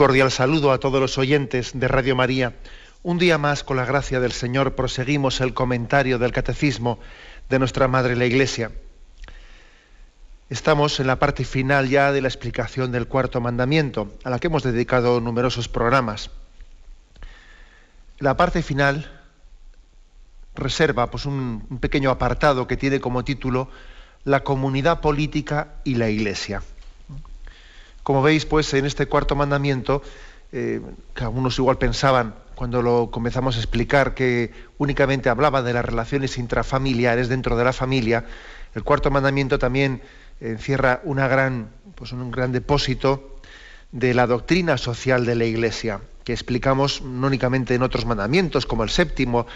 [0.00, 2.54] Cordial saludo a todos los oyentes de Radio María.
[3.02, 6.98] Un día más, con la gracia del Señor, proseguimos el comentario del Catecismo
[7.50, 8.70] de nuestra Madre la Iglesia.
[10.48, 14.46] Estamos en la parte final ya de la explicación del cuarto mandamiento, a la que
[14.46, 16.30] hemos dedicado numerosos programas.
[18.20, 19.20] La parte final
[20.54, 23.68] reserva pues, un, un pequeño apartado que tiene como título
[24.24, 26.62] La comunidad política y la Iglesia.
[28.02, 30.02] Como veis, pues en este cuarto mandamiento,
[30.52, 30.80] eh,
[31.14, 36.36] que algunos igual pensaban cuando lo comenzamos a explicar que únicamente hablaba de las relaciones
[36.36, 38.26] intrafamiliares dentro de la familia,
[38.74, 40.02] el cuarto mandamiento también
[40.40, 43.36] encierra una gran, pues un gran depósito
[43.92, 48.84] de la doctrina social de la Iglesia, que explicamos no únicamente en otros mandamientos, como
[48.84, 49.46] el séptimo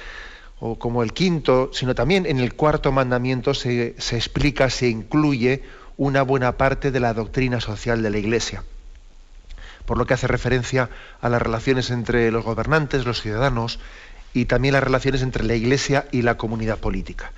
[0.61, 5.63] o como el quinto, sino también en el cuarto mandamiento se explica, se incluye
[5.97, 8.65] una buena parte de la doctrina social de la Iglesia,
[9.87, 13.79] por lo que hace referencia a las relaciones entre los gobernantes, los ciudadanos
[14.33, 17.33] y también las relaciones entre la Iglesia y la comunidad política.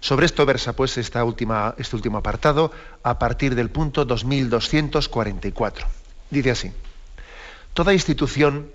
[0.00, 5.86] Sobre esto versa pues esta última, este último apartado a partir del punto 2244.
[6.30, 6.72] Dice así,
[7.74, 8.70] toda institución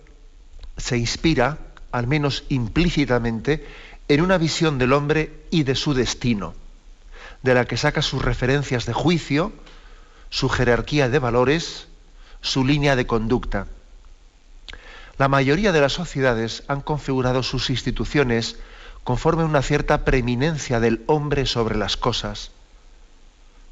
[0.77, 1.57] se inspira,
[1.91, 3.65] al menos implícitamente,
[4.07, 6.53] en una visión del hombre y de su destino
[7.45, 9.53] de la que saca sus referencias de juicio,
[10.31, 11.87] su jerarquía de valores,
[12.41, 13.67] su línea de conducta.
[15.19, 18.57] La mayoría de las sociedades han configurado sus instituciones
[19.03, 22.49] conforme a una cierta preeminencia del hombre sobre las cosas.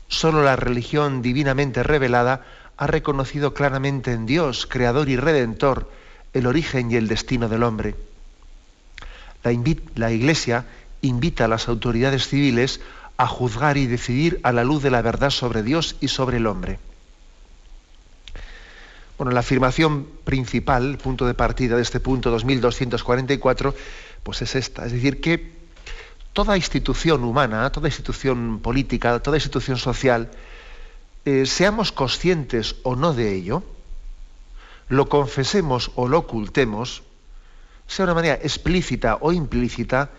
[0.08, 2.46] Solo la religión divinamente revelada
[2.78, 5.92] ha reconocido claramente en Dios, Creador y Redentor,
[6.34, 7.96] el origen y el destino del hombre.
[9.42, 9.52] La,
[9.96, 10.66] la Iglesia
[11.02, 12.80] invita a las autoridades civiles
[13.18, 16.48] a juzgar y decidir a la luz de la verdad sobre Dios y sobre el
[16.48, 16.80] hombre.
[19.18, 23.76] Bueno, la afirmación principal, punto de partida de este punto 2244,
[24.24, 25.54] pues es esta, es decir, que
[26.34, 30.32] toda institución humana, toda institución política, toda institución social,
[31.26, 33.64] eh, seamos conscientes o no de ello,
[34.90, 37.04] lo confesemos o lo ocultemos,
[37.88, 40.10] sea de una manera explícita o implícita,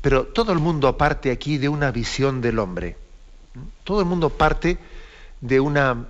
[0.00, 2.96] pero todo el mundo parte aquí de una visión del hombre.
[3.84, 4.78] Todo el mundo parte
[5.40, 6.06] de una,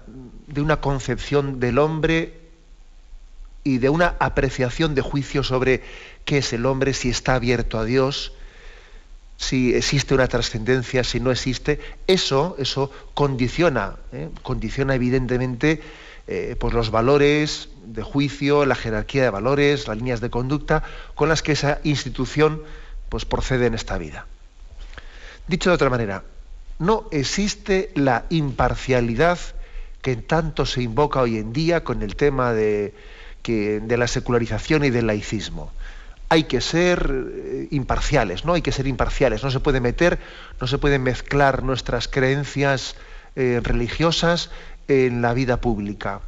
[0.46, 2.38] de una concepción del hombre
[3.64, 5.82] y de una apreciación de juicio sobre
[6.24, 8.32] qué es el hombre, si está abierto a Dios,
[9.36, 11.80] si existe una trascendencia, si no existe.
[12.06, 14.28] Eso, eso condiciona, ¿eh?
[14.42, 15.80] condiciona evidentemente
[16.26, 20.82] eh, pues los valores de juicio, la jerarquía de valores, las líneas de conducta
[21.14, 22.62] con las que esa institución
[23.10, 24.24] pues procede en esta vida.
[25.46, 26.22] Dicho de otra manera,
[26.78, 29.38] no existe la imparcialidad
[30.00, 32.94] que tanto se invoca hoy en día con el tema de,
[33.44, 35.72] de la secularización y del laicismo.
[36.30, 38.54] Hay que ser eh, imparciales, ¿no?
[38.54, 39.42] Hay que ser imparciales.
[39.42, 40.20] No se puede meter,
[40.60, 42.94] no se pueden mezclar nuestras creencias
[43.34, 44.50] eh, religiosas
[44.86, 46.20] en la vida pública.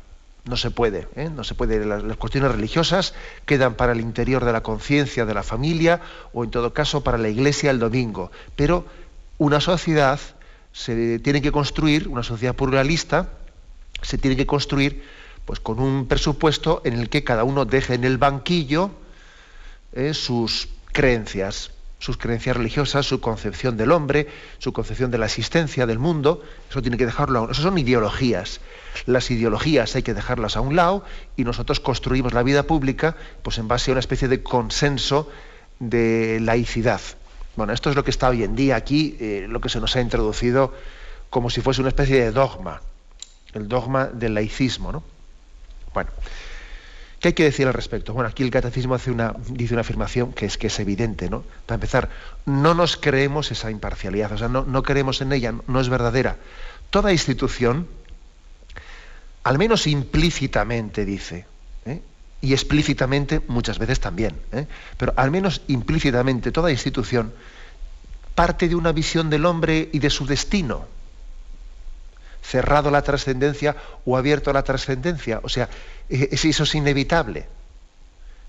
[0.44, 1.30] No se puede, ¿eh?
[1.34, 1.84] no se puede.
[1.86, 3.14] Las, cuestiones religiosas
[3.46, 6.00] quedan para el interior de la conciencia de la familia
[6.32, 8.32] o en todo caso para la iglesia el domingo.
[8.56, 8.84] Pero
[9.38, 10.18] una sociedad
[10.72, 13.28] se tiene que construir, una sociedad pluralista,
[14.02, 15.04] se tiene que construir
[15.44, 18.90] pues con un presupuesto en el que cada uno deje en el banquillo
[19.92, 20.14] ¿eh?
[20.14, 21.70] sus creencias
[22.02, 24.26] sus creencias religiosas, su concepción del hombre,
[24.58, 28.60] su concepción de la existencia del mundo, eso tiene que dejarlo, eso son ideologías.
[29.06, 31.04] Las ideologías hay que dejarlas a un lado
[31.36, 35.30] y nosotros construimos la vida pública pues en base a una especie de consenso
[35.78, 37.00] de laicidad.
[37.56, 39.94] Bueno, esto es lo que está hoy en día aquí, eh, lo que se nos
[39.96, 40.72] ha introducido
[41.30, 42.82] como si fuese una especie de dogma,
[43.54, 45.02] el dogma del laicismo, ¿no?
[45.92, 46.10] Bueno,
[47.22, 48.14] ¿Qué hay que decir al respecto?
[48.14, 51.44] Bueno, aquí el catecismo hace una, dice una afirmación que es que es evidente, ¿no?
[51.66, 52.08] Para empezar,
[52.46, 56.38] no nos creemos esa imparcialidad, o sea, no, no creemos en ella, no es verdadera.
[56.90, 57.86] Toda institución,
[59.44, 61.46] al menos implícitamente dice,
[61.86, 62.00] ¿eh?
[62.40, 64.66] y explícitamente muchas veces también, ¿eh?
[64.96, 67.32] pero al menos implícitamente toda institución
[68.34, 70.86] parte de una visión del hombre y de su destino.
[72.44, 75.38] cerrado a la trascendencia o abierto a la trascendencia.
[75.44, 75.68] O sea,
[76.10, 77.46] e, eso es inevitable.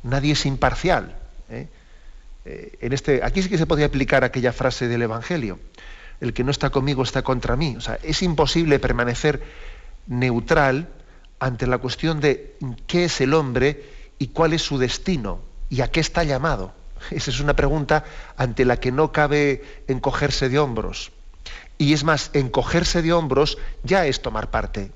[0.02, 1.16] Nadie es imparcial.
[1.50, 1.68] ¿eh?
[2.82, 5.60] En este, aquí sí que se podría aplicar aquella frase del Evangelio.
[6.22, 7.76] El que no está conmigo está contra mí.
[7.78, 9.44] O sea, es imposible permanecer
[10.08, 10.90] neutral
[11.40, 12.56] ante la cuestión de
[12.88, 13.90] qué es el hombre
[14.20, 16.74] y cuál es su destino y a qué está llamado.
[17.12, 18.04] Esa es una pregunta
[18.38, 21.12] ante la que no cabe encogerse de hombros.
[21.78, 24.92] Y es más, encogerse de hombros ya es tomar parte.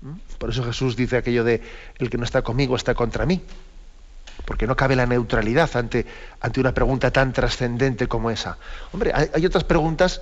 [0.00, 0.14] ¿Mm?
[0.38, 1.62] Por eso Jesús dice aquello de
[1.98, 3.42] el que no está conmigo está contra mí.
[4.44, 6.06] Porque no cabe la neutralidad ante,
[6.40, 8.58] ante una pregunta tan trascendente como esa.
[8.92, 10.20] Hombre, hay, otras preguntas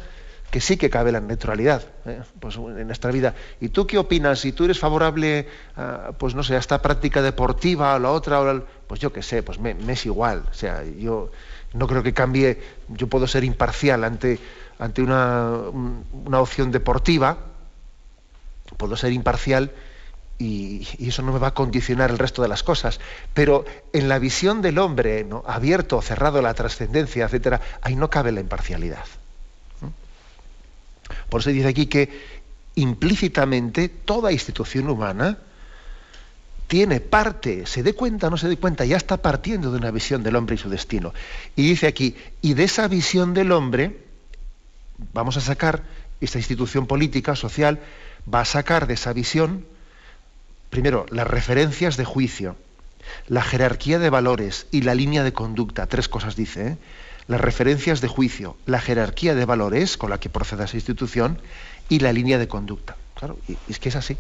[0.51, 2.23] que sí que cabe la neutralidad ¿eh?
[2.41, 3.35] pues en nuestra vida.
[3.61, 4.41] ¿Y tú qué opinas?
[4.41, 8.63] Si tú eres favorable, a, pues no sé, a esta práctica deportiva o la otra,
[8.87, 10.45] pues yo qué sé, pues me, es igual.
[10.51, 11.31] O sea, yo
[11.73, 14.39] no creo que cambie, yo puedo ser imparcial ante,
[14.79, 15.51] ante una,
[16.25, 17.37] una opción deportiva,
[18.77, 19.73] puedo ser imparcial
[20.39, 23.01] y, eso no me va a condicionar el resto de las cosas.
[23.33, 25.43] Pero en la visión del hombre, ¿no?
[25.47, 29.05] abierto, cerrado la trascendencia, etcétera, ahí no cabe la imparcialidad.
[31.35, 32.11] Por eso dice aquí que
[32.77, 35.37] implícitamente toda institución humana
[36.69, 39.91] tiene parte, se dé cuenta o no se dé cuenta, ya está partiendo de una
[39.91, 41.13] visión del hombre y su destino.
[41.57, 43.99] Y dice aquí, y de esa visión del hombre,
[45.13, 45.83] vamos a sacar,
[46.21, 47.81] esta institución política, social,
[48.33, 49.67] va a sacar de esa visión,
[50.71, 52.55] primero, las referencias de juicio,
[53.27, 55.89] la jerarquía de valores y la línea de conducta.
[55.89, 56.69] Tres cosas dice.
[56.69, 56.77] ¿eh?
[57.27, 61.39] Las referencias de juicio, la jerarquía de valores con la que procede esa institución
[61.89, 62.97] y la línea de conducta.
[63.15, 64.19] Claro, y es que es así.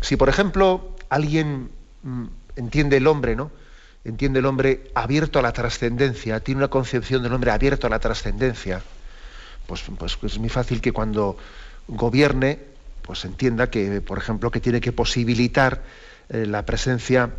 [0.00, 1.70] Si, por ejemplo, alguien
[2.02, 2.24] mm,
[2.56, 3.50] entiende el hombre, ¿no?
[4.04, 7.98] Entiende el hombre abierto a la trascendencia, tiene una concepción del hombre abierto a la
[7.98, 8.82] trascendencia,
[9.66, 11.36] pues, pues, es muy fácil que cuando
[11.88, 12.60] gobierne,
[13.02, 15.82] pues entienda que, por ejemplo, que tiene que posibilitar
[16.28, 17.30] eh, la presencia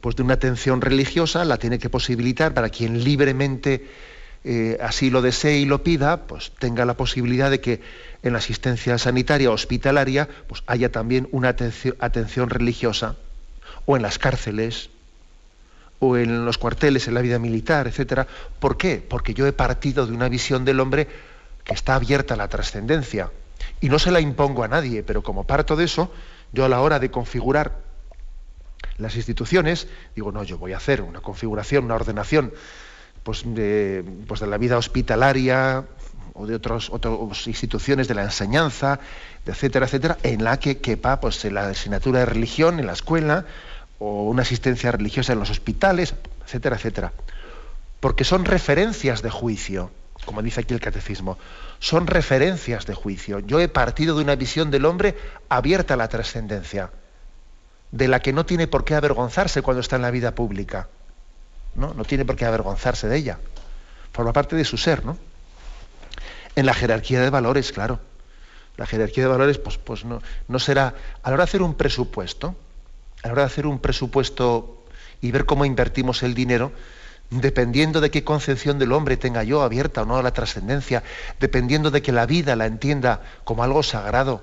[0.00, 3.86] pues, de una atención religiosa, la tiene que posibilitar para quien libremente
[4.44, 7.80] eh, así lo desee y lo pida, pues tenga la posibilidad de que
[8.22, 13.16] en la asistencia sanitaria hospitalaria pues haya también una atención, atención religiosa,
[13.86, 14.90] o en las cárceles,
[16.00, 18.26] o en los cuarteles, en la vida militar, etcétera.
[18.58, 19.04] ¿Por qué?
[19.08, 21.06] Porque yo he partido de una visión del hombre
[21.62, 23.30] que está abierta a la trascendencia.
[23.80, 26.12] Y no se la impongo a nadie, pero como parto de eso,
[26.52, 27.78] yo a la hora de configurar
[29.02, 32.52] las instituciones, digo, no, yo voy a hacer una configuración, una ordenación
[33.22, 35.84] pues de, pues de la vida hospitalaria
[36.34, 36.90] o de otras
[37.46, 39.00] instituciones de la enseñanza,
[39.44, 43.44] etcétera, etcétera, en la que quepa pues, la asignatura de religión en la escuela,
[43.98, 46.14] o una asistencia religiosa en los hospitales,
[46.44, 47.12] etcétera, etcétera.
[48.00, 49.90] Porque son referencias de juicio,
[50.24, 51.38] como dice aquí el catecismo,
[51.78, 53.38] son referencias de juicio.
[53.40, 55.16] Yo he partido de una visión del hombre
[55.48, 56.90] abierta a la trascendencia,
[57.92, 60.88] de la que no tiene por qué avergonzarse cuando está en la vida pública.
[61.74, 61.94] ¿no?
[61.94, 63.38] no tiene por qué avergonzarse de ella.
[64.12, 65.16] Forma parte de su ser, ¿no?
[66.54, 68.00] En la jerarquía de valores, claro.
[68.76, 70.94] La jerarquía de valores, pues, pues no, no será.
[71.22, 72.54] A la hora de hacer un presupuesto,
[73.22, 74.84] a la hora de hacer un presupuesto
[75.20, 76.72] y ver cómo invertimos el dinero,
[77.30, 81.02] dependiendo de qué concepción del hombre tenga yo abierta o no a la trascendencia,
[81.40, 84.42] dependiendo de que la vida la entienda como algo sagrado,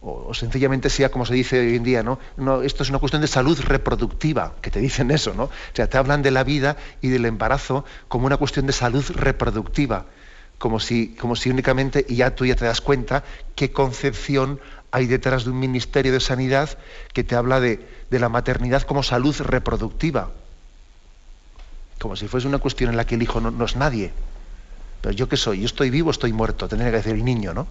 [0.00, 2.18] o, sencillamente sea como se dice hoy en día, ¿no?
[2.36, 2.62] ¿no?
[2.62, 5.44] Esto es una cuestión de salud reproductiva, que te dicen eso, ¿no?
[5.44, 9.04] O sea, te hablan de la vida y del embarazo como una cuestión de salud
[9.14, 10.06] reproductiva,
[10.58, 15.06] como si, como si únicamente, y ya tú ya te das cuenta qué concepción hay
[15.06, 16.78] detrás de un ministerio de sanidad
[17.12, 20.30] que te habla de, la maternidad como salud reproductiva.
[21.98, 24.12] Como si fuese una cuestión en la que el hijo no, es nadie.
[25.02, 27.66] Pero yo qué soy, yo estoy vivo, estoy muerto, tendría que decir el niño, ¿no?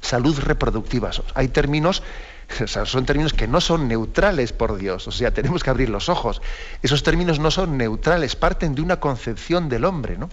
[0.00, 1.10] Salud reproductiva.
[1.34, 2.02] Hay términos,
[2.66, 5.06] son términos que no son neutrales por Dios.
[5.08, 6.40] O sea, tenemos que abrir los ojos.
[6.82, 10.30] Esos términos no son neutrales, parten de una concepción del hombre, ¿no?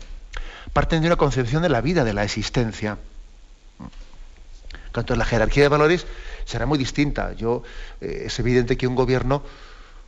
[0.73, 2.97] Parten de una concepción de la vida, de la existencia.
[4.91, 6.07] Tanto la jerarquía de valores
[6.45, 7.33] será muy distinta.
[7.33, 7.63] Yo,
[8.01, 9.43] eh, es evidente que un gobierno,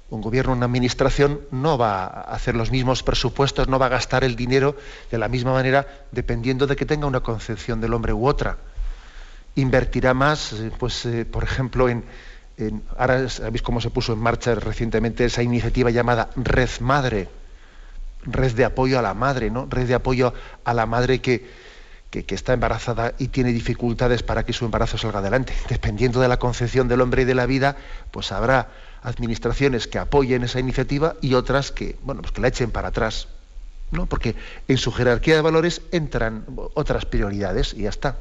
[0.10, 4.24] un gobierno, una administración, no va a hacer los mismos presupuestos, no va a gastar
[4.24, 4.76] el dinero
[5.12, 8.58] de la misma manera, dependiendo de que tenga una concepción del hombre u otra.
[9.60, 12.04] Invertirá más, eh, pues, eh, por ejemplo, en,
[12.98, 17.28] ahora sabéis cómo se puso en marcha recientemente esa iniciativa llamada Red Madre,
[18.24, 19.68] red de apoyo a la madre, ¿no?
[19.70, 20.34] Red de apoyo
[20.66, 21.50] a la madre que,
[22.10, 25.54] que, está embarazada y tiene dificultades para que su embarazo salga adelante.
[25.70, 27.78] Dependiendo de la concepción del hombre y de la vida,
[28.12, 28.70] pues habrá
[29.04, 33.28] administraciones que apoyen esa iniciativa y otras que, bueno, pues que la echen para atrás.
[33.92, 34.06] ¿no?
[34.06, 34.36] Porque
[34.68, 38.18] en su jerarquía de valores entran otras prioridades y ya está.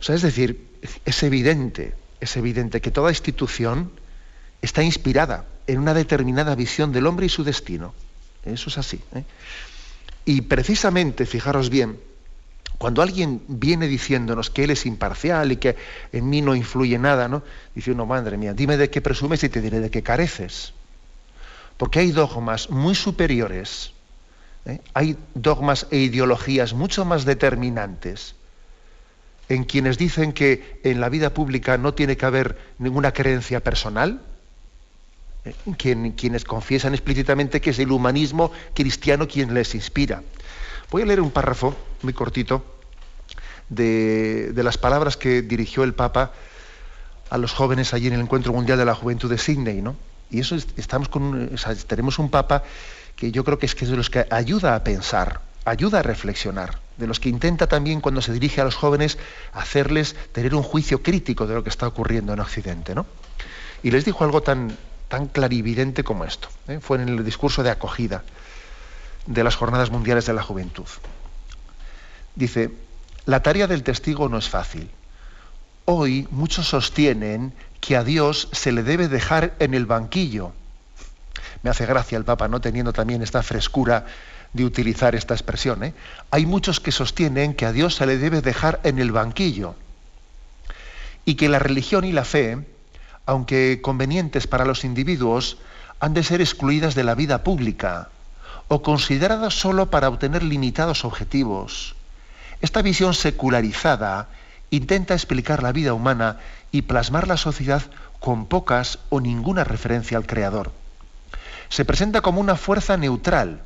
[0.00, 0.66] O sea, es decir,
[1.04, 3.90] es evidente, es evidente que toda institución
[4.62, 7.94] está inspirada en una determinada visión del hombre y su destino.
[8.44, 9.00] Eso es así.
[9.14, 9.24] ¿eh?
[10.24, 11.98] Y precisamente, fijaros bien,
[12.78, 15.76] cuando alguien viene diciéndonos que él es imparcial y que
[16.12, 17.42] en mí no influye nada, ¿no?
[17.74, 20.72] Dice uno, madre mía, dime de qué presumes y te diré de qué careces.
[21.76, 23.92] Porque hay dogmas muy superiores,
[24.64, 24.80] ¿eh?
[24.94, 28.34] hay dogmas e ideologías mucho más determinantes
[29.50, 34.22] en quienes dicen que en la vida pública no tiene que haber ninguna creencia personal,
[35.44, 35.54] ¿eh?
[35.76, 40.22] quienes confiesan explícitamente que es el humanismo cristiano quien les inspira.
[40.92, 42.64] Voy a leer un párrafo muy cortito
[43.68, 46.32] de, las palabras que dirigió el Papa
[47.28, 49.96] a los jóvenes allí en el Encuentro Mundial de la Juventud de Sydney, ¿no?
[50.30, 51.50] Y eso estamos con,
[51.88, 52.62] tenemos un Papa
[53.16, 56.02] que yo creo que es, que es de los que ayuda a pensar, ayuda a
[56.02, 59.18] reflexionar, de los que intenta también cuando se dirige a los jóvenes
[59.52, 63.06] hacerles tener un juicio crítico de lo que está ocurriendo en Occidente, ¿no?
[63.82, 64.76] Y les dijo algo tan,
[65.08, 66.48] tan clarividente como esto.
[66.68, 66.78] ¿eh?
[66.80, 68.22] Fue en el discurso de acogida
[69.26, 70.86] de las Jornadas Mundiales de la Juventud.
[72.34, 72.70] Dice,
[73.24, 74.90] la tarea del testigo no es fácil.
[75.86, 80.52] Hoy muchos sostienen que a Dios se le debe dejar en el banquillo.
[81.62, 82.60] Me hace gracia el Papa, ¿no?
[82.60, 84.06] Teniendo también esta frescura
[84.52, 85.84] de utilizar esta expresión.
[85.84, 85.94] ¿eh?
[86.30, 89.74] Hay muchos que sostienen que a Dios se le debe dejar en el banquillo
[91.24, 92.58] y que la religión y la fe,
[93.26, 95.58] aunque convenientes para los individuos,
[96.00, 98.08] han de ser excluidas de la vida pública
[98.68, 101.94] o consideradas sólo para obtener limitados objetivos.
[102.60, 104.28] Esta visión secularizada
[104.70, 106.38] intenta explicar la vida humana
[106.72, 107.82] y plasmar la sociedad
[108.20, 110.72] con pocas o ninguna referencia al Creador.
[111.68, 113.62] Se presenta como una fuerza neutral.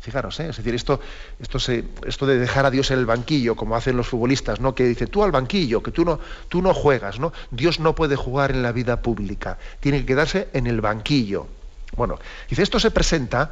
[0.00, 0.48] Fijaros, ¿eh?
[0.48, 1.00] es decir, esto,
[1.40, 4.74] esto, de dejar a Dios en el banquillo, como hacen los futbolistas, ¿no?
[4.74, 7.32] que dice tú al banquillo, que tú no, tú no juegas, ¿no?
[7.50, 11.48] Dios no puede jugar en la vida pública, tiene que quedarse en el banquillo.
[11.96, 13.50] Bueno, dice, esto se presenta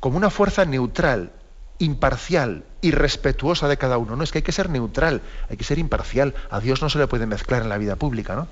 [0.00, 1.32] como una fuerza neutral,
[1.78, 4.16] imparcial y respetuosa de cada uno.
[4.16, 5.20] No es que hay que ser neutral,
[5.50, 6.34] hay que ser imparcial.
[6.50, 8.34] A Dios no se le puede mezclar en la vida pública.
[8.34, 8.48] ¿no?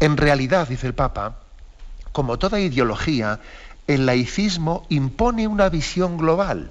[0.00, 1.38] En realidad, dice el Papa,
[2.12, 3.40] como toda ideología,
[3.86, 6.70] el laicismo impone una visión global.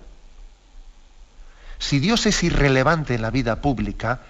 [1.79, 4.21] Si Dios es irrelevante en la vida pública,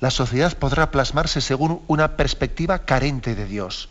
[0.00, 3.88] la sociedad podrá plasmarse según una perspectiva carente de Dios.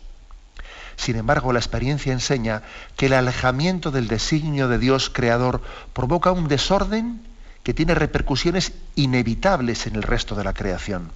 [0.96, 2.62] Sin embargo, la experiencia enseña
[2.96, 5.60] que el alejamiento del designio de Dios creador
[5.92, 7.22] provoca un desorden
[7.62, 11.10] que tiene repercusiones inevitables en el resto de la creación.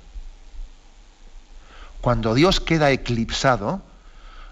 [2.00, 3.82] Cuando Dios queda eclipsado,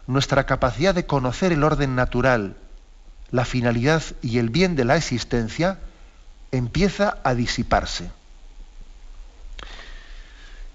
[0.06, 2.56] nuestra capacidad de conocer el orden natural,
[3.30, 5.78] la finalidad y el bien de la existencia
[6.52, 8.10] empieza a disiparse.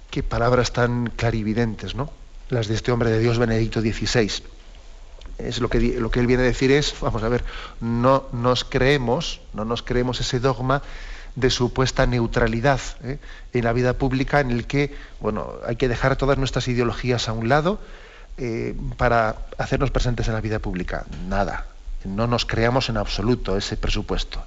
[0.10, 2.12] Qué palabras tan clarividentes, ¿no?
[2.52, 4.44] las de este hombre de Dios Benedicto XVI.
[5.40, 7.44] Es lo que, lo que él viene a decir es, vamos a ver,
[7.80, 10.84] no nos creemos, no nos creemos ese dogma
[11.36, 13.18] de supuesta neutralidad ¿eh?
[13.54, 17.34] en la vida pública en el que, bueno, hay que dejar todas nuestras ideologías a
[17.34, 17.80] un lado
[18.38, 21.06] eh, para hacernos presentes en la vida pública.
[21.28, 21.68] Nada,
[22.04, 24.44] no nos creamos en absoluto ese presupuesto.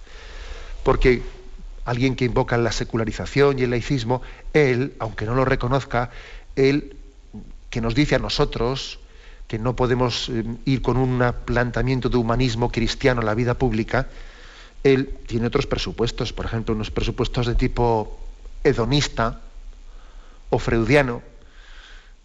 [0.85, 1.23] Porque
[1.85, 4.23] alguien que invoca la secularización y el laicismo,
[4.53, 6.11] él, aunque no lo reconozca,
[6.55, 6.97] él
[7.71, 9.01] que nos dice a nosotros
[9.49, 14.09] que no podemos eh, ir con un planteamiento de humanismo cristiano a la vida pública,
[14.85, 18.19] él tiene otros presupuestos, por ejemplo, unos presupuestos de tipo
[18.63, 19.41] hedonista
[20.51, 21.23] o freudiano,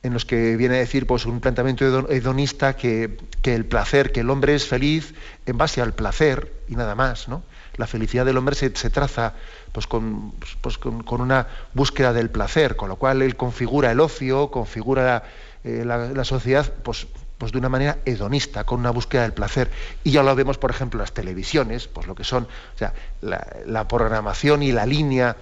[0.04, 4.30] en los que viene a decir pues, un planteamiento hedonista que, el placer, que el
[4.30, 5.14] hombre es feliz
[5.46, 7.28] en base al placer y nada más.
[7.28, 7.44] ¿no?
[7.80, 9.36] La felicidad del hombre se, traza
[9.72, 14.52] pues, pues, con, con, una búsqueda del placer, con lo cual él configura el ocio,
[14.52, 15.24] configura
[15.64, 17.08] eh, la, sociedad pues,
[17.38, 19.72] pues de una manera hedonista, con una búsqueda del placer.
[20.04, 23.88] Y ya lo vemos, por ejemplo, las televisiones, pues lo que son, o sea, la,
[23.88, 25.38] programación y la línea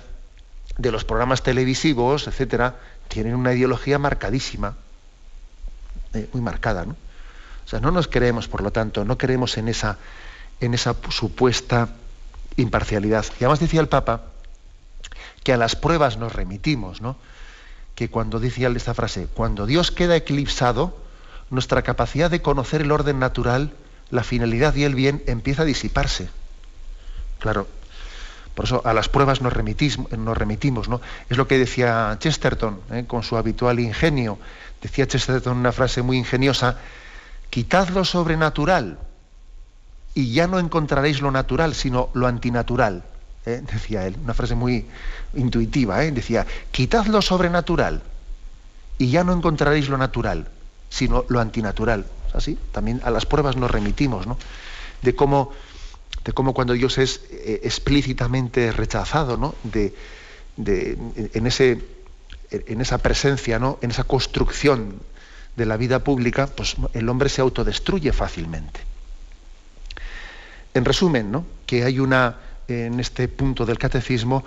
[0.77, 2.75] de los programas televisivos, etcétera,
[3.07, 4.75] tienen una ideología marcadísima,
[6.13, 6.91] eh, muy marcada, ¿no?
[7.65, 9.97] O sea, no nos creemos, por lo tanto, no creemos en esa,
[10.61, 11.89] en esa supuesta
[12.57, 13.25] imparcialidad.
[13.39, 14.23] Y además decía el Papa
[15.43, 17.15] que a las pruebas nos remitimos, ¿no?
[17.95, 20.97] Que cuando decía esta frase, cuando Dios queda eclipsado,
[21.49, 23.71] nuestra capacidad de conocer el orden natural,
[24.09, 26.29] la finalidad y el bien empieza a disiparse.
[27.39, 27.67] Claro,
[28.55, 29.53] por eso a las pruebas nos,
[30.17, 30.99] nos remitimos, ¿no?
[31.29, 33.05] Es lo que decía Chesterton, ¿eh?
[33.07, 34.39] con su habitual ingenio.
[34.81, 36.77] Decía Chesterton una frase muy ingeniosa,
[37.49, 38.97] quitad lo sobrenatural
[40.17, 43.03] y ya no encontraréis lo natural, sino lo antinatural.
[43.45, 43.61] ¿eh?
[43.71, 44.87] Decía él, una frase muy
[45.35, 46.11] intuitiva, ¿eh?
[46.11, 48.01] decía, quitad lo sobrenatural
[48.97, 50.47] y ya no encontraréis lo natural,
[50.89, 52.07] sino lo antinatural.
[52.33, 54.39] Así, también a las pruebas nos remitimos, ¿no?
[55.03, 55.51] De cómo,
[56.25, 59.53] de cómo cuando Dios es eh, explícitamente rechazado, ¿no?
[59.63, 59.93] De,
[60.57, 61.83] en, ese,
[62.49, 63.77] en esa presencia, ¿no?
[63.83, 64.99] En esa construcción
[65.55, 68.86] de la vida pública, pues el hombre se autodestruye fácilmente.
[70.77, 71.43] En resumen, ¿no?
[71.65, 72.35] que hay una,
[72.67, 74.45] en este punto del catecismo,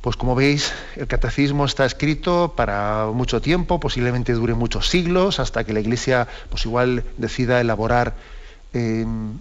[0.00, 5.62] pues como veis, el catecismo está escrito para mucho tiempo, posiblemente dure muchos siglos, hasta
[5.62, 8.14] que la Iglesia, pues igual decida elaborar
[8.72, 9.38] em,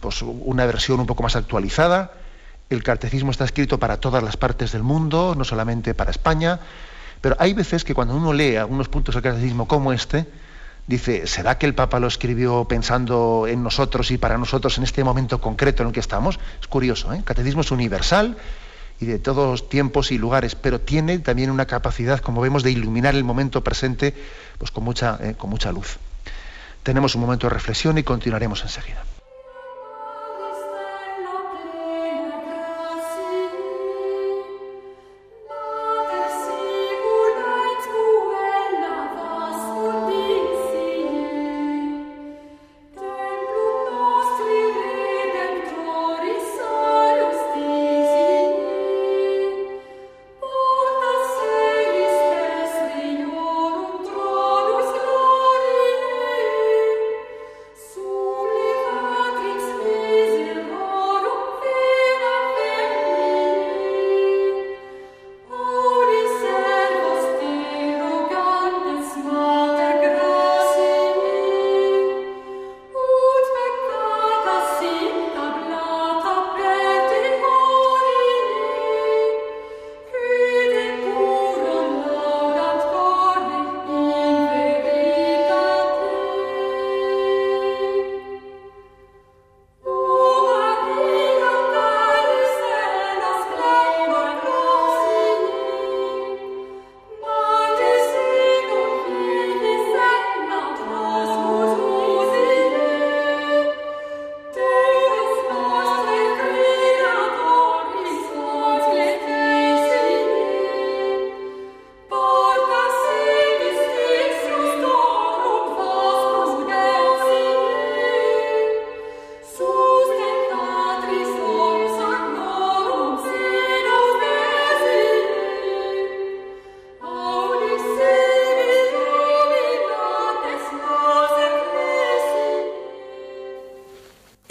[0.00, 2.12] pues una versión un poco más actualizada.
[2.70, 6.58] El catecismo está escrito para todas las partes del mundo, no solamente para España.
[7.20, 10.26] Pero hay veces que cuando uno lee algunos puntos del catecismo como este,
[10.86, 15.04] dice, ¿será que el Papa lo escribió pensando en nosotros y para nosotros en este
[15.04, 16.38] momento concreto en el que estamos?
[16.60, 17.18] Es curioso, ¿eh?
[17.18, 18.36] El catecismo es universal
[19.00, 23.14] y de todos tiempos y lugares, pero tiene también una capacidad, como vemos, de iluminar
[23.14, 24.14] el momento presente
[24.58, 25.98] pues con, mucha, eh, con mucha luz.
[26.82, 29.02] Tenemos un momento de reflexión y continuaremos enseguida.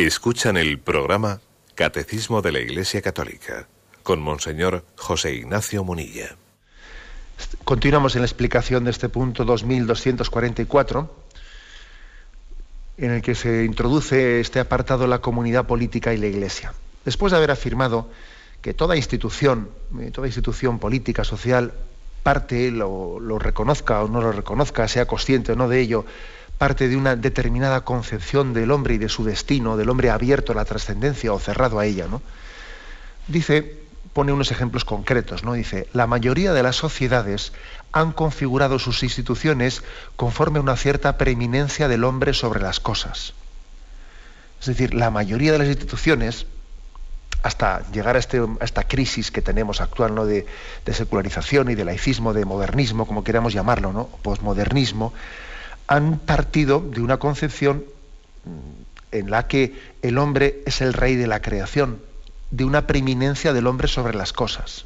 [0.05, 1.39] Escuchan el programa
[1.75, 3.69] Catecismo de la Iglesia Católica
[4.03, 6.35] con Monseñor José Ignacio Munilla.
[7.63, 11.15] Continuamos en la explicación de este punto 2244,
[12.97, 16.73] en el que se introduce este apartado la comunidad política y la Iglesia.
[17.05, 18.09] Después de haber afirmado
[18.61, 19.69] que toda institución,
[20.01, 21.71] eh, toda institución política, social,
[22.23, 26.05] parte, lo, lo reconozca o no lo reconozca, sea consciente o no de ello,
[26.63, 30.55] parte de una determinada concepción del hombre y de su destino, del hombre abierto a
[30.55, 32.21] la trascendencia o cerrado a ella, ¿no?
[33.27, 33.81] Dice,
[34.13, 35.55] pone unos ejemplos concretos, ¿no?
[35.55, 37.51] Dice, la mayoría de las sociedades
[37.91, 39.83] han configurado sus instituciones
[40.15, 43.33] conforme a una cierta preeminencia del hombre sobre las cosas.
[44.61, 46.45] Es decir, la mayoría de las instituciones,
[47.41, 50.25] hasta llegar a, este, esta crisis que tenemos actual ¿no?
[50.25, 50.45] de,
[50.85, 54.07] de, secularización y de laicismo, de modernismo, como queramos llamarlo, ¿no?
[54.21, 55.11] posmodernismo,
[55.87, 57.83] han partido de una concepción
[58.45, 61.99] mm, en la que el hombre es el rey de la creación,
[62.51, 64.85] de una preeminencia del hombre sobre las cosas.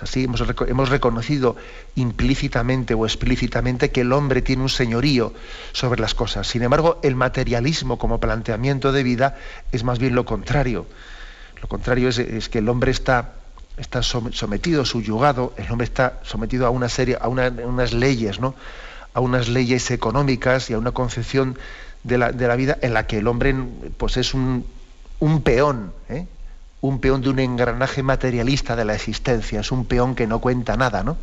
[0.00, 1.56] Así hemos, hemos, reconocido
[1.94, 5.32] implícitamente o explícitamente que el hombre tiene un señorío
[5.72, 6.46] sobre las cosas.
[6.46, 9.38] Sin embargo, el materialismo como planteamiento de vida
[9.72, 10.86] es más bien lo contrario.
[11.62, 13.36] Lo contrario es que el hombre está
[13.76, 18.54] está sometido, subyugado, el hombre está sometido a una serie, a unas leyes, ¿no?
[19.16, 21.58] a unas leyes económicas y a una concepción
[22.04, 23.54] de la, vida en la que el hombre
[23.96, 24.64] pues es un,
[25.42, 26.26] peón, ¿eh?
[26.80, 30.76] un peón de un engranaje materialista de la existencia, es un peón que no cuenta
[30.76, 31.16] nada, ¿no?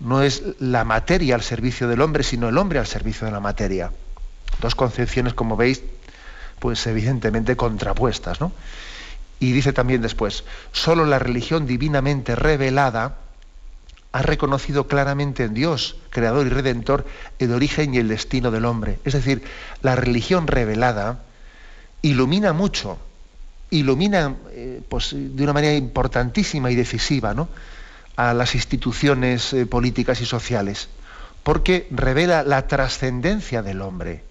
[0.00, 3.40] No es la materia al servicio del hombre, sino el hombre al servicio de la
[3.40, 3.92] materia.
[4.60, 5.82] Dos concepciones, como veis,
[6.58, 8.50] pues evidentemente contrapuestas, ¿no?
[9.40, 13.16] Y dice también después, solo la religión divinamente revelada
[14.12, 17.06] ha reconocido claramente en Dios, creador y redentor,
[17.38, 18.98] el origen y el destino del hombre.
[19.04, 19.42] Es decir,
[19.82, 21.22] la religión revelada
[22.02, 22.98] ilumina mucho,
[23.70, 27.48] ilumina eh, pues, de una manera importantísima y decisiva ¿no?
[28.16, 30.88] a las instituciones eh, políticas y sociales,
[31.42, 34.24] porque revela la trascendencia del hombre,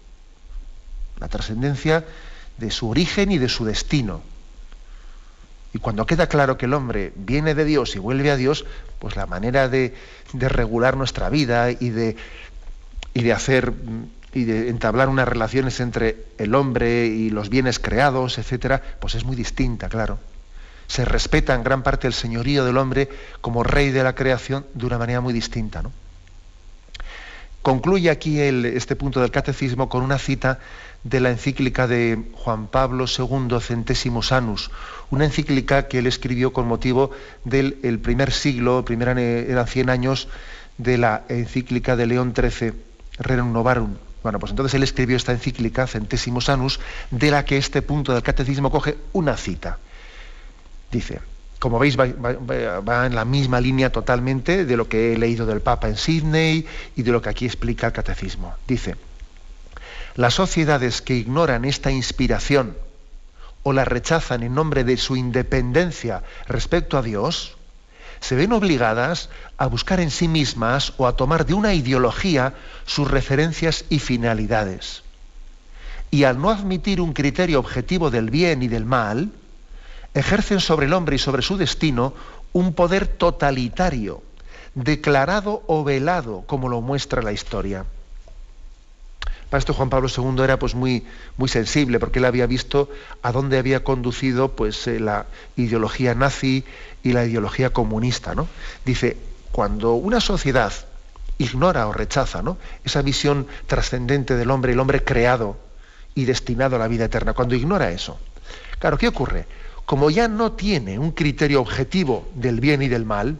[1.19, 2.05] la trascendencia
[2.57, 4.21] de su origen y de su destino.
[5.73, 8.65] Y cuando queda claro que el hombre viene de Dios y vuelve a Dios,
[8.97, 9.93] pues la manera de,
[10.33, 12.15] regular nuestra vida y de,
[13.13, 13.73] y de hacer
[14.33, 19.23] y de entablar unas relaciones entre el hombre y los bienes creados, etcétera, pues es
[19.23, 20.19] muy distinta, claro.
[20.87, 23.09] Se respeta en gran parte el señorío del hombre
[23.41, 25.81] como rey de la creación de una manera muy distinta.
[25.81, 25.91] ¿no?
[27.61, 30.59] Concluye aquí este punto del catecismo con una cita
[31.03, 34.71] de la encíclica de Juan Pablo II Centésimos Anus,
[35.09, 37.11] una encíclica que él escribió con motivo
[37.45, 40.27] del primer siglo, primera, eran 100 años,
[40.77, 42.73] de la encíclica de León XIII,
[43.17, 43.95] Rerum Novarum.
[44.23, 46.79] Bueno, pues entonces él escribió esta encíclica, Centésimos Anus,
[47.11, 49.77] de la que este punto del catecismo coge una cita.
[50.91, 51.19] Dice,
[51.59, 55.61] como veis, va, va, en la misma línea totalmente de lo que he leído del
[55.61, 58.55] Papa en Sydney y de lo que aquí explica el catecismo.
[58.67, 58.95] Dice,
[60.19, 62.75] las sociedades que ignoran esta inspiración
[63.63, 67.55] o la rechazan en nombre de su independencia respecto a Dios,
[68.19, 72.53] se ven obligadas a buscar en sí mismas o a tomar de una ideología
[72.85, 75.03] sus referencias y finalidades.
[76.11, 79.31] Y al no admitir un criterio objetivo del bien y del mal,
[80.13, 82.13] ejercen sobre el hombre y sobre su destino
[82.51, 84.21] un poder totalitario,
[84.75, 87.85] declarado o velado, como lo muestra la historia.
[89.49, 91.03] Para esto Juan Pablo II era pues muy,
[91.37, 92.89] muy sensible porque él había visto
[93.23, 96.63] a dónde había conducido pues, eh, la ideología nazi
[97.01, 98.35] y la ideología comunista.
[98.35, 98.47] ¿no?
[98.85, 99.17] Dice,
[99.51, 100.71] cuando una sociedad
[101.39, 102.57] ignora o rechaza ¿no?
[102.83, 105.57] esa visión trascendente del hombre, el hombre creado
[106.13, 108.19] y destinado a la vida eterna, cuando ignora eso,
[108.77, 109.47] claro, ¿qué ocurre?
[109.85, 113.39] Como ya no tiene un criterio objetivo del bien y del mal,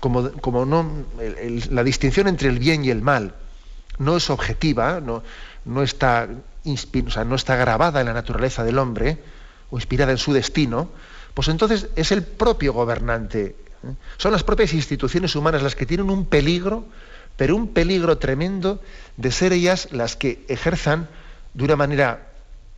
[0.00, 0.90] como, como no,
[1.70, 3.34] la distinción entre el bien y el mal
[3.98, 5.22] no es objetiva, no,
[5.64, 6.28] no, está
[6.64, 9.18] no está grabada en la naturaleza del hombre
[9.70, 10.90] o inspirada en su destino,
[11.34, 13.56] pues entonces es el propio gobernante.
[13.84, 13.94] ¿eh?
[14.16, 16.84] Son las propias instituciones humanas las que tienen un peligro,
[17.36, 18.80] pero un peligro tremendo
[19.16, 21.08] de ser ellas las que ejerzan
[21.54, 22.28] de una manera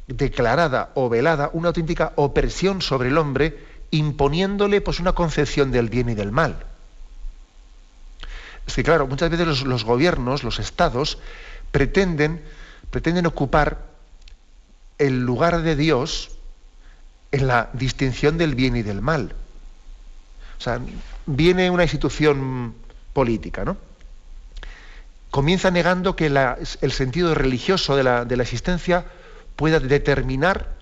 [0.07, 3.59] declarada o velada una auténtica opresión sobre el hombre,
[3.91, 6.65] imponiéndole pues, una concepción del bien y del mal.
[8.67, 11.19] Es que, claro, muchas veces los, gobiernos, los estados,
[11.71, 12.43] pretenden,
[12.91, 13.87] pretenden ocupar
[14.99, 16.31] el lugar de Dios
[17.33, 19.35] en la distinción del bien y del mal.
[20.59, 20.81] O sea,
[21.27, 22.75] viene una institución
[23.13, 23.77] política, ¿no?
[25.31, 29.05] Comienza negando que el sentido religioso de la, existencia
[29.57, 30.75] pueda determinar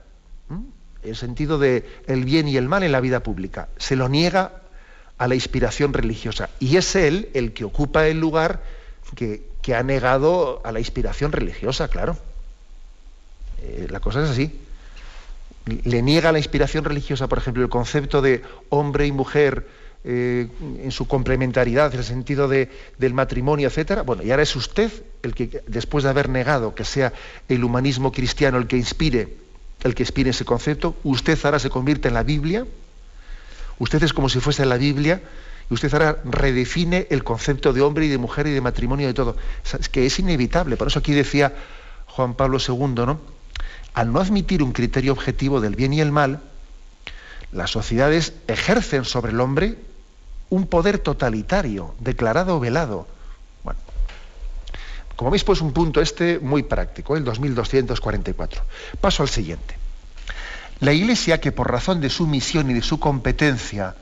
[1.03, 3.69] el sentido del el bien y el mal en la vida pública.
[3.79, 4.62] Se lo niega
[5.23, 6.51] a la inspiración religiosa.
[6.59, 8.61] Y es él el que ocupa el lugar
[9.15, 12.19] que, ha negado a la inspiración religiosa, claro.
[13.63, 14.51] Eh, la cosa es así.
[15.85, 19.69] Le niega la inspiración religiosa, por ejemplo, el concepto de hombre y mujer
[20.03, 20.49] eh,
[20.83, 24.03] en su complementariedad, en el sentido de, del matrimonio, etcétera.
[24.03, 24.91] Bueno, y ahora es usted
[25.23, 27.13] el que, después de haber negado que sea
[27.49, 29.29] el humanismo cristiano el que inspire,
[29.85, 32.67] el que inspire ese concepto, usted ahora se convierte en la Biblia
[33.83, 35.21] Usted es como si fuese la Biblia
[35.69, 39.09] y usted ahora redefine el concepto de hombre y de mujer y de matrimonio y
[39.09, 39.37] de todo.
[39.65, 40.77] Es que es inevitable.
[40.77, 41.53] Por eso aquí decía
[42.07, 43.21] Juan Pablo II, ¿no?
[43.95, 46.43] Al no admitir un criterio objetivo del bien y el mal,
[47.51, 49.77] las sociedades ejercen sobre el hombre
[50.49, 53.09] un poder totalitario, declarado o velado.
[53.65, 53.81] Bueno,
[55.17, 58.63] como veis, pues un punto este muy práctico, el 2244.
[59.01, 59.82] Paso al siguiente.
[60.83, 63.95] La Iglesia, que por razón de su misión y de su competencia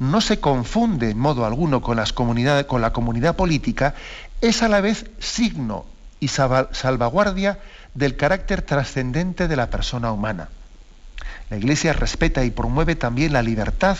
[0.00, 2.04] no se confunde en modo alguno con, la
[2.92, 3.94] comunidad política,
[4.40, 5.86] es a la vez signo
[6.18, 7.60] y salvaguardia
[7.94, 10.48] del carácter trascendente de la persona humana.
[11.48, 13.96] La Iglesia respeta y promueve también la libertad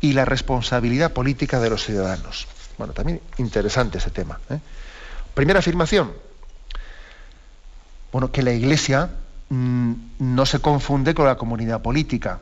[0.00, 2.46] y la responsabilidad política de los ciudadanos.
[2.78, 4.38] Bueno, también interesante ese tema.
[4.48, 4.60] ¿eh?
[5.34, 6.12] Primera afirmación.
[8.12, 9.10] Bueno, que la Iglesia
[10.18, 12.40] no se confunde con la comunidad política.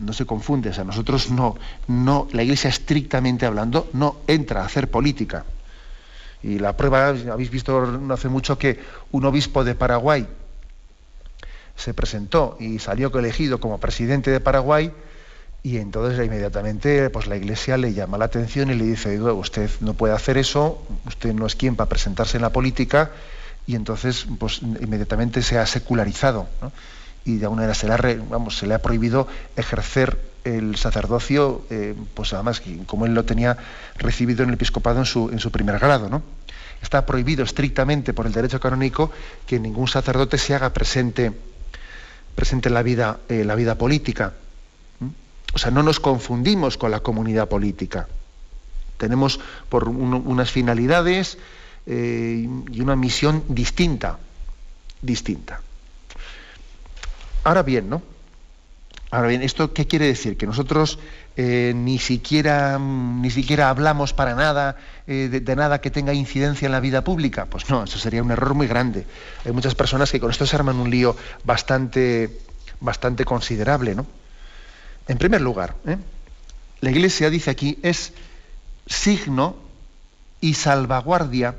[0.00, 0.70] No se confunde.
[0.70, 5.44] O sea, nosotros no, no, la Iglesia estrictamente hablando, no entra a hacer política.
[6.42, 8.78] Y la prueba, habéis visto no hace mucho que
[9.10, 10.26] un obispo de Paraguay
[11.74, 14.92] se presentó y salió elegido como presidente de Paraguay
[15.62, 19.94] y entonces inmediatamente pues la iglesia le llama la atención y le dice, usted no
[19.94, 23.10] puede hacer eso, usted no es quien para presentarse en la política
[23.68, 26.48] y entonces pues, inmediatamente se ha secularizado
[27.26, 31.94] y de alguna manera se le ha, se le ha prohibido ejercer el sacerdocio, eh,
[32.14, 33.58] pues además, como él lo tenía
[33.98, 36.22] recibido en el episcopado en su, en su primer grado, ¿no?
[36.80, 39.10] Está prohibido estrictamente por el derecho canónico
[39.46, 41.32] que ningún sacerdote se haga presente,
[42.34, 44.32] presente en la vida, eh, la vida política.
[45.52, 48.08] O sea, no nos confundimos con la comunidad política.
[48.96, 51.36] Tenemos por unas finalidades
[51.90, 54.18] eh, y una misión distinta,
[55.00, 55.62] distinta.
[57.44, 58.02] Ahora bien, ¿no?
[59.10, 60.36] Ahora bien, ¿esto qué quiere decir?
[60.36, 60.98] Que nosotros
[61.34, 66.72] eh, ni, siquiera, ni siquiera hablamos para nada eh, de, nada que tenga incidencia en
[66.72, 67.46] la vida pública.
[67.46, 69.06] Pues no, eso sería un error muy grande.
[69.46, 72.38] Hay muchas personas que con esto se arman un lío bastante,
[72.80, 73.94] bastante considerable.
[73.94, 74.04] ¿no?
[75.06, 75.74] En primer lugar,
[76.82, 78.12] la Iglesia dice aquí es
[78.86, 79.56] signo
[80.42, 81.54] y salvaguardia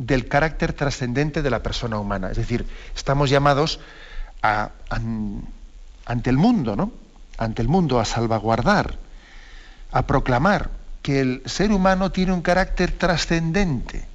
[0.00, 2.30] del carácter trascendente de la persona humana.
[2.30, 2.64] Es decir,
[2.96, 3.80] estamos llamados
[4.42, 4.70] a
[6.06, 6.90] ante el mundo, ¿no?
[7.36, 8.96] Ante el mundo, a salvaguardar,
[9.92, 10.70] a proclamar
[11.02, 14.06] que el ser humano tiene un carácter trascendente.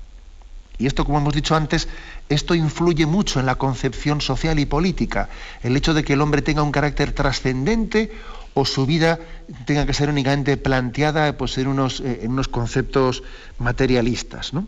[0.78, 1.88] Y esto, como hemos dicho antes,
[2.30, 5.30] esto influye mucho en la concepción social y política.
[5.62, 8.12] El hecho de que el hombre tenga un carácter trascendente
[8.56, 9.20] o su vida
[9.66, 13.24] tenga que ser únicamente planteada pues, en, unos, eh, en unos conceptos
[13.60, 14.54] materialistas.
[14.54, 14.68] ¿no?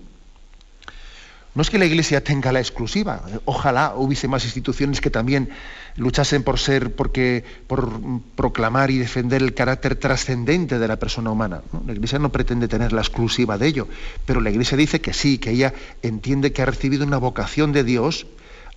[1.57, 5.49] No es que la Iglesia tenga la exclusiva, ojalá hubiese más instituciones que también
[5.95, 7.99] luchasen por ser, porque, por
[8.35, 11.63] proclamar y defender el carácter trascendente de la persona humana.
[11.87, 13.87] La Iglesia no pretende tener la exclusiva de ello,
[14.23, 17.83] pero la Iglesia dice que sí, que ella entiende que ha recibido una vocación de
[17.83, 18.27] Dios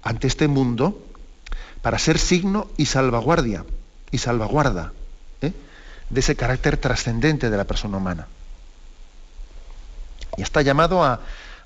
[0.02, 1.04] ante este mundo
[1.82, 3.66] para ser signo y salvaguardia,
[4.10, 4.94] y salvaguarda
[5.42, 5.52] ¿eh?
[6.08, 8.26] de ese carácter trascendente de la persona humana.
[10.38, 11.20] Y está llamado a,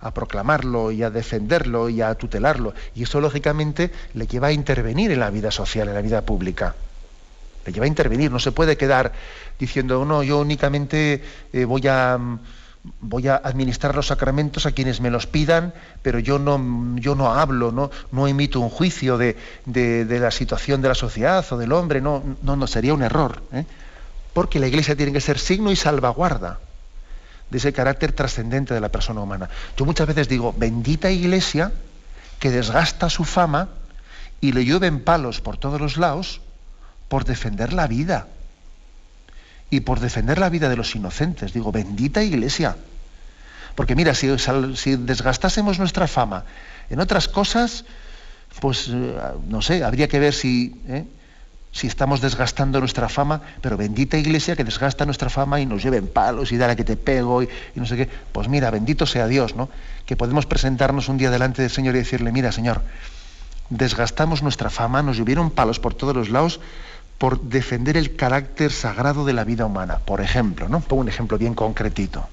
[0.05, 2.75] a proclamarlo y a defenderlo y a tutelarlo.
[2.95, 6.75] Y eso, lógicamente, le lleva a intervenir en la vida social, en la vida pública.
[7.65, 8.31] Le lleva a intervenir.
[8.31, 9.13] No se puede quedar
[9.59, 12.19] diciendo, no, yo únicamente eh, voy a
[13.01, 16.61] voy a administrar los sacramentos a quienes me los pidan, pero yo no,
[16.97, 21.57] yo no hablo, no, no emito un juicio de, la situación de la sociedad o
[21.57, 23.43] del hombre, no, no, no sería un error.
[23.55, 23.65] ¿eh?
[24.35, 26.59] Porque la iglesia tiene que ser signo y salvaguarda
[27.55, 29.49] de ese carácter trascendente de la persona humana.
[29.77, 31.71] Yo muchas veces digo, bendita iglesia
[32.41, 33.69] que desgasta su fama
[34.41, 36.41] y le llueven palos por todos los lados
[37.07, 38.27] por defender la vida
[39.71, 41.53] y por defender la vida de los inocentes.
[41.53, 42.75] Digo, bendita iglesia.
[43.77, 44.27] Porque mira, si,
[44.97, 46.47] desgastásemos nuestra fama
[46.91, 47.85] en otras cosas,
[48.61, 50.75] pues eh, no sé, habría que ver si...
[50.89, 51.05] ¿eh?
[51.75, 56.07] Si estamos desgastando nuestra fama, pero bendita iglesia que desgasta nuestra fama y nos lleven
[56.07, 58.09] palos y dale que te pego y, no sé qué.
[58.31, 59.69] Pues mira, bendito sea Dios, ¿no?
[60.07, 62.83] Que podemos presentarnos un día delante del Señor y decirle, mira, Señor,
[63.71, 66.61] desgastamos nuestra fama, nos llovieron palos por todos los lados
[67.19, 69.99] por defender el carácter sagrado de la vida humana.
[69.99, 70.79] Por ejemplo, ¿no?
[70.79, 72.29] Pongo un ejemplo bien concretito.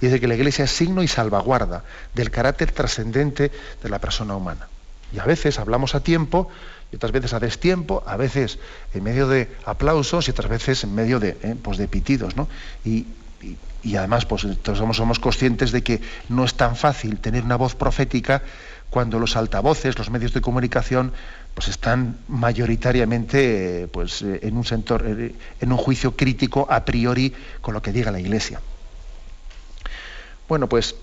[0.00, 1.84] Dice que la iglesia es signo y salvaguarda
[2.14, 4.66] del carácter trascendente de la persona humana.
[5.12, 6.48] Y a veces hablamos a tiempo
[6.92, 8.58] y otras veces a destiempo, a veces
[8.94, 12.36] en medio de aplausos y otras veces en medio de, eh, pues de pitidos.
[12.36, 12.48] ¿no?
[12.84, 13.06] Y,
[13.96, 18.42] además pues, somos, somos conscientes de que no es tan fácil tener una voz profética
[18.90, 21.12] cuando los altavoces, los medios de comunicación,
[21.54, 27.32] pues están mayoritariamente pues, eh, en, un sector, eh, en un juicio crítico a priori
[27.60, 28.60] con lo que diga la Iglesia.
[30.48, 30.94] Bueno, pues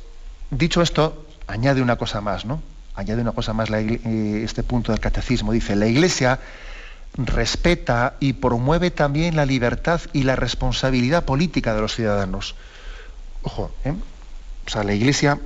[0.51, 2.61] dicho esto, añade una cosa más, ¿no?
[2.95, 5.51] Añade una cosa más eh, este punto del catecismo.
[5.51, 6.39] Dice, la Iglesia
[7.15, 12.55] respeta y promueve también la libertad y la responsabilidad política de los ciudadanos.
[13.43, 13.93] Ojo, ¿eh?
[14.65, 15.39] o sea, la Iglesia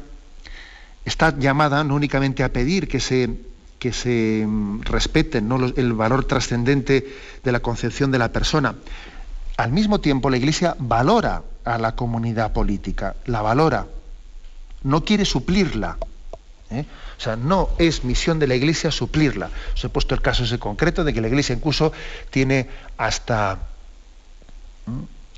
[1.06, 3.30] está llamada no únicamente a pedir que se,
[3.80, 7.08] que se mm, respeten el valor trascendente
[7.44, 8.76] de la concepción de la persona.
[9.58, 13.88] Al mismo tiempo, la Iglesia valora a la comunidad política, la valora,
[14.84, 15.98] no quiere suplirla.
[16.70, 16.86] ¿eh?
[17.18, 19.50] O sea, no es misión de la Iglesia suplirla.
[19.74, 21.92] Os he puesto el caso ese concreto de que la Iglesia incluso
[22.30, 23.58] tiene hasta,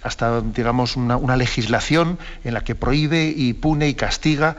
[0.03, 4.57] hasta digamos, una, legislación en la que prohíbe y pune y castiga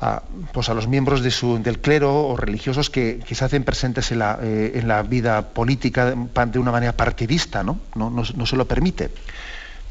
[0.00, 0.22] a,
[0.54, 4.72] pues a los miembros del clero o religiosos que, se hacen presentes en la, eh,
[4.74, 7.78] en la, vida política de una manera partidista, ¿no?
[7.94, 9.10] No, no, se lo permite.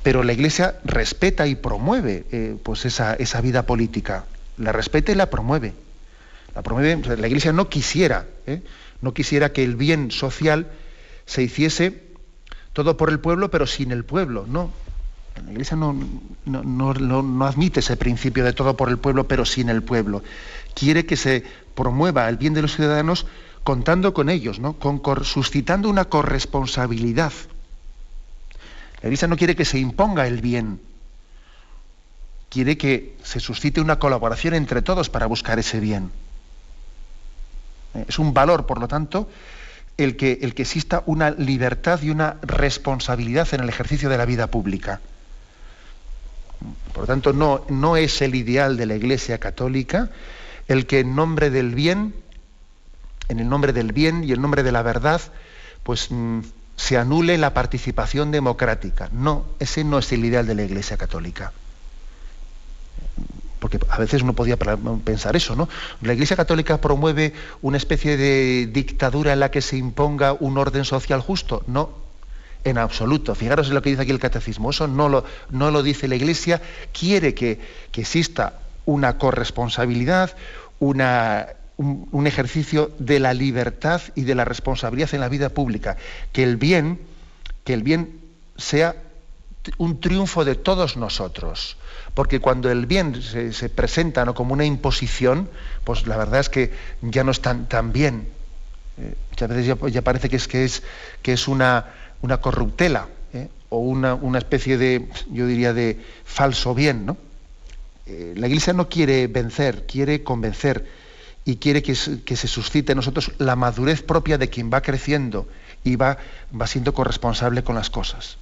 [0.01, 4.25] Pero la Iglesia respeta y promueve eh, pues esa, esa vida política.
[4.57, 5.85] La respeta y la promueve
[6.56, 8.62] la Iglesia no quisiera, ¿eh?
[9.02, 10.72] no quisiera que el bien social
[11.26, 12.04] se hiciese
[12.74, 14.72] todo por el pueblo, pero sin el pueblo, no.
[15.46, 15.94] La Iglesia no,
[16.46, 20.24] no, admite ese principio de todo por el pueblo, pero sin el pueblo.
[20.74, 23.26] Quiere que se promueva el bien de los ciudadanos
[23.63, 24.74] contando con ellos, ¿no?
[24.74, 27.34] Con, suscitando una corresponsabilidad
[29.02, 30.80] La Iglesia no quiere que se imponga el bien,
[32.50, 36.12] quiere que se suscite una colaboración entre todos para buscar ese bien.
[38.08, 39.29] Es un valor, por lo tanto,
[39.97, 44.25] el que, el que exista una libertad y una responsabilidad en el ejercicio de la
[44.25, 44.99] vida pública.
[46.93, 50.10] Por lo tanto, no, no es el ideal de la Iglesia católica
[50.67, 52.15] el que en nombre del bien,
[53.29, 55.21] en el nombre del bien y en nombre de la verdad,
[55.84, 56.39] pues mm,
[56.75, 59.10] se anule la participación democrática.
[59.12, 61.51] No, ese no es el ideal de la Iglesia católica.
[63.65, 65.67] Porque a veces uno podía pensar eso, ¿no?
[66.04, 70.86] La Iglesia católica promueve una especie de dictadura en la que se imponga un orden
[70.86, 71.63] social justo.
[71.65, 71.89] No,
[72.63, 73.34] en absoluto.
[73.34, 74.69] Fijaros en lo que dice aquí el catecismo.
[74.69, 76.62] Eso no lo, no lo dice la Iglesia.
[76.93, 77.60] Quiere que,
[77.91, 80.38] que exista una corresponsabilidad,
[80.78, 81.47] una,
[81.78, 85.97] un, ejercicio de la libertad y de la responsabilidad en la vida pública.
[86.34, 86.99] Que el bien,
[87.63, 88.19] que el bien
[88.58, 88.95] sea
[89.80, 91.78] un triunfo de todos nosotros.
[92.15, 94.34] Porque cuando el bien se, presenta ¿no?
[94.34, 95.49] como una imposición,
[95.84, 98.30] pues la verdad es que ya no es tan, bien.
[98.97, 100.82] Eh, muchas veces ya, parece que es, que es,
[101.21, 101.86] que es una,
[102.21, 103.49] una corruptela ¿eh?
[103.67, 107.06] o una, una, especie de, yo diría, de falso bien.
[107.06, 107.17] ¿no?
[108.06, 110.86] Eh, la Iglesia no quiere vencer, quiere convencer
[111.43, 115.49] y quiere que, se suscite en nosotros la madurez propia de quien va creciendo
[115.84, 116.17] y va,
[116.60, 118.38] va siendo corresponsable con las cosas.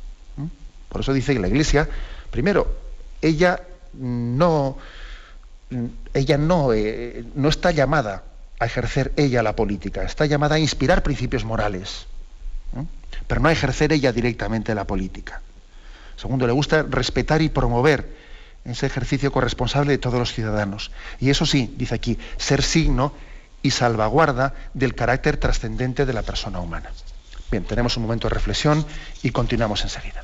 [0.90, 1.90] Por eso dice que la Iglesia,
[2.30, 2.83] primero,
[3.24, 3.62] ella
[3.94, 4.78] no,
[6.14, 8.24] ella no, eh, no está llamada
[8.60, 12.08] a ejercer ella la política, está llamada a inspirar principios morales,
[13.28, 15.42] pero no a ejercer ella directamente la política.
[16.16, 18.08] Segundo, le gusta respetar y promover
[18.66, 20.92] ese ejercicio corresponsable de todos los ciudadanos.
[21.20, 23.14] Y eso sí, dice aquí, ser signo
[23.62, 26.92] y salvaguarda del carácter trascendente de la persona humana.
[27.52, 28.86] Bien, tenemos un momento de reflexión
[29.22, 30.24] y continuamos enseguida.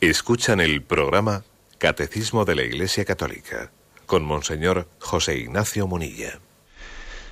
[0.00, 1.42] Escuchan el programa
[1.78, 3.72] Catecismo de la Iglesia Católica
[4.06, 6.38] con Monseñor José Ignacio Munilla.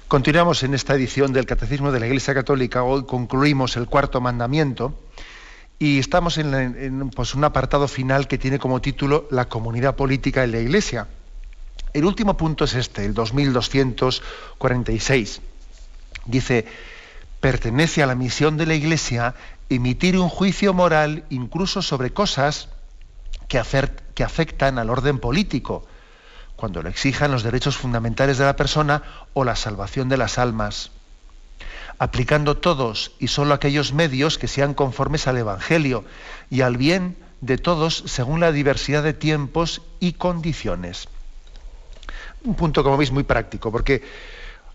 [0.08, 2.82] Continuamos en esta edición del Catecismo de la Iglesia Católica.
[2.82, 4.98] Hoy concluimos el cuarto mandamiento
[5.78, 10.50] y estamos en, pues, un apartado final que tiene como título La comunidad política en
[10.50, 11.06] la Iglesia.
[11.92, 15.40] El último punto es este, el 2246.
[16.24, 16.66] Dice,
[17.38, 19.36] pertenece a la misión de la Iglesia
[19.68, 22.68] emitir un juicio moral incluso sobre cosas
[23.48, 23.62] que,
[24.14, 25.86] que afectan al orden político,
[26.56, 29.02] cuando lo exijan los derechos fundamentales de la persona
[29.34, 30.90] o la salvación de las almas,
[31.98, 36.04] aplicando todos y sólo aquellos medios que sean conformes al Evangelio
[36.50, 41.08] y al bien de todos según la diversidad de tiempos y condiciones.
[42.44, 44.02] Un punto, como veis, muy práctico, porque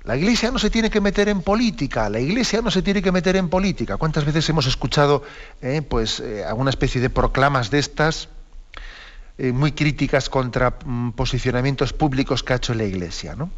[0.04, 3.12] la Iglesia no se tiene que meter en política, la Iglesia no se tiene que
[3.12, 3.97] meter en política.
[3.97, 5.24] ¿Cuántas veces hemos escuchado
[5.62, 8.28] eh, pues, eh, alguna especie de proclamas de estas
[9.38, 13.36] eh, muy críticas contra mm, posicionamientos públicos que ha hecho la Iglesia?
[13.36, 13.52] ¿no?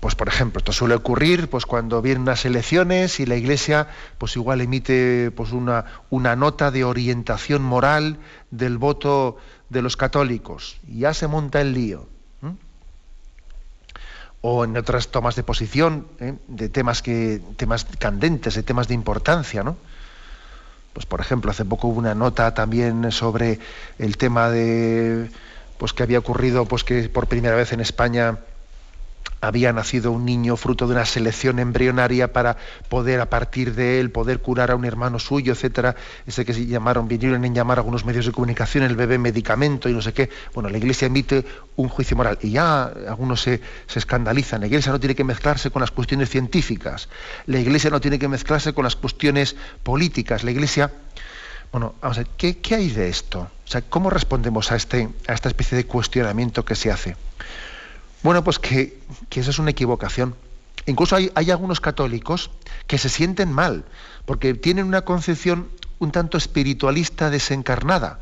[0.00, 3.88] Pues por ejemplo, esto suele ocurrir pues, cuando vienen unas elecciones y la Iglesia
[4.18, 8.18] pues, igual emite pues, una, una nota de orientación moral
[8.50, 9.38] del voto
[9.70, 12.17] de los católicos y ya se monta el lío
[14.40, 16.34] o en otras tomas de posición ¿eh?
[16.46, 19.76] de temas que temas candentes, de temas de importancia, ¿no?
[20.92, 23.60] Pues por ejemplo, hace poco hubo una nota también sobre
[23.98, 25.30] el tema de
[25.78, 28.38] pues que había ocurrido pues que por primera vez en España
[29.40, 32.56] había nacido un niño fruto de una selección embrionaria para
[32.88, 36.66] poder a partir de él poder curar a un hermano suyo, etcétera, ese que se
[36.66, 40.12] llamaron, vinieron en llamar a algunos medios de comunicación el bebé medicamento y no sé
[40.12, 40.30] qué.
[40.54, 41.44] Bueno, la iglesia emite
[41.76, 43.60] un juicio moral y ya algunos se,
[43.94, 44.60] escandalizan.
[44.60, 47.08] La iglesia no tiene que mezclarse con las cuestiones científicas,
[47.46, 50.92] la iglesia no tiene que mezclarse con las cuestiones políticas, la iglesia.
[51.70, 53.40] Bueno, vamos a ver, ¿qué, qué hay de esto?
[53.40, 57.27] O sea, ¿cómo respondemos a, este, a esta especie de cuestionamiento que se hace?
[58.22, 58.98] Bueno, pues que,
[59.30, 60.34] eso es una equivocación.
[60.86, 62.50] Incluso hay, hay, algunos católicos
[62.86, 63.84] que se sienten mal,
[64.24, 68.20] porque tienen una concepción un tanto espiritualista desencarnada.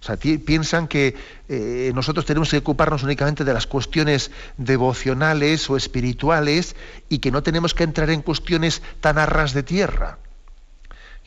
[0.00, 1.16] O sea, piensan que
[1.48, 6.76] eh, nosotros tenemos que ocuparnos únicamente de las cuestiones devocionales o espirituales
[7.08, 10.18] y que no tenemos que entrar en cuestiones tan arras de tierra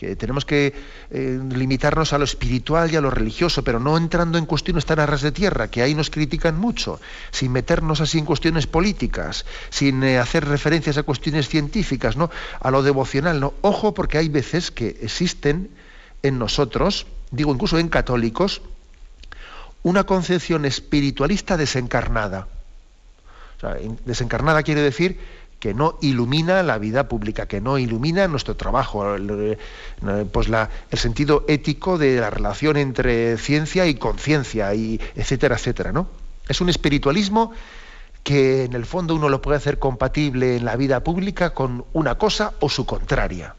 [0.02, 0.74] que tenemos que
[1.12, 5.00] eh, limitarnos a lo espiritual y a lo religioso, pero no entrando en cuestiones tan
[5.00, 7.00] arras de tierra, que ahí nos critican mucho,
[7.30, 12.32] sin meternos así en cuestiones políticas, sin eh, hacer referencias a cuestiones científicas, ¿no?
[12.60, 13.40] a lo devocional.
[13.40, 13.54] ¿no?
[13.62, 15.70] Ojo, porque hay veces que existen
[16.24, 18.64] en nosotros, digo incluso en católicos,
[19.84, 22.48] una concepción espiritualista desencarnada.
[23.58, 25.20] O sea, desencarnada quiere decir
[25.62, 29.16] que no ilumina la vida pública, que no ilumina nuestro trabajo,
[30.32, 30.48] pues
[30.90, 36.08] el sentido ético de la relación entre ciencia y conciencia, y etcétera, etcétera, ¿no?
[36.50, 37.52] Es un espiritualismo
[38.24, 42.16] que en el fondo uno lo puede hacer compatible en la vida pública con una
[42.16, 43.54] cosa o su contraria.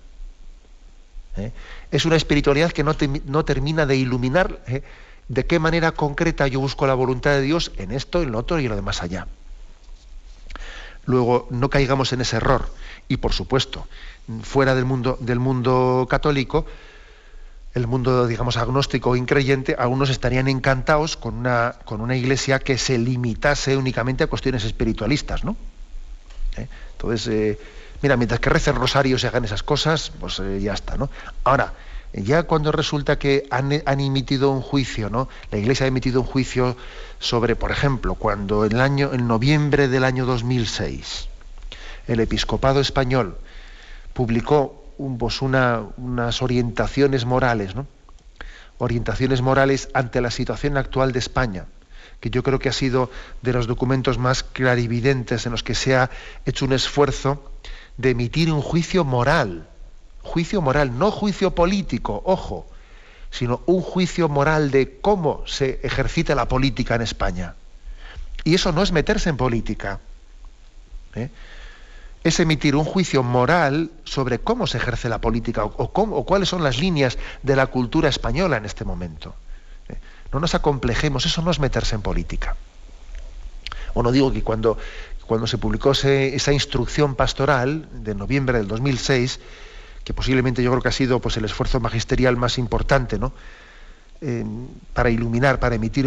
[1.36, 1.52] ¿eh?
[1.92, 2.96] Es una espiritualidad que no,
[3.26, 4.82] no termina de iluminar ¿eh?
[5.28, 8.58] de qué manera concreta yo busco la voluntad de Dios en esto, en lo otro
[8.58, 9.28] y en lo demás allá.
[11.04, 12.70] Luego, no caigamos en ese error.
[13.08, 13.86] Y por supuesto,
[14.42, 16.66] fuera del mundo, del mundo católico,
[17.74, 22.76] el mundo, digamos, agnóstico o increyente, algunos estarían encantados con una, con una iglesia que
[22.76, 25.56] se limitase únicamente a cuestiones espiritualistas, ¿no?
[26.56, 26.68] ¿Eh?
[26.92, 27.58] Entonces, eh,
[28.02, 31.08] mira, mientras que recen rosarios y hagan esas cosas, pues eh, ya está, ¿no?
[31.44, 31.72] Ahora,
[32.12, 35.28] ya cuando resulta que han, emitido un juicio, ¿no?
[35.50, 36.76] La Iglesia ha emitido un juicio
[37.18, 41.28] sobre, por ejemplo, cuando en, el año, en noviembre del año 2006
[42.08, 43.38] el episcopado español
[44.12, 44.84] publicó
[45.18, 47.86] pues una, unas orientaciones morales, ¿no?
[48.78, 51.66] Orientaciones morales ante la situación actual de España,
[52.20, 53.10] que yo creo que ha sido
[53.40, 56.10] de los documentos más clarividentes en los que se ha
[56.44, 57.52] hecho un esfuerzo
[57.96, 59.68] de emitir un juicio moral
[60.22, 62.66] juicio moral, no juicio político, ojo,
[63.30, 67.54] sino un juicio moral de cómo se ejercita la política en España.
[68.44, 70.00] Y eso no es meterse en política.
[71.14, 71.30] ¿eh?
[72.24, 76.62] Es emitir un juicio moral sobre cómo se ejerce la política o, o cuáles son
[76.62, 79.34] las líneas de la cultura española en este momento.
[79.88, 79.96] ¿eh?
[80.32, 82.56] No nos acomplejemos, eso no es meterse en política.
[83.94, 84.78] O no digo que cuando,
[85.26, 89.40] cuando se publicó esa instrucción pastoral de noviembre del 2006,
[90.04, 93.32] que posiblemente yo creo que ha sido pues, el esfuerzo magisterial más importante, ¿no?
[94.20, 94.44] Eh,
[94.92, 96.00] para iluminar, para emitir